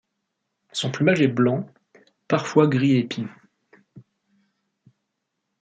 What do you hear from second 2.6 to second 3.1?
gris et